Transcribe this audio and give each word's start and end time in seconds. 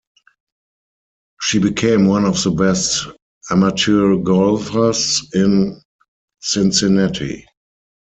She 1.41 1.59
became 1.59 2.07
one 2.07 2.25
of 2.25 2.41
the 2.41 2.49
best 2.49 3.05
amateur 3.51 4.15
golfers 4.15 5.29
in 5.35 5.79
Cincinnati. 6.39 7.45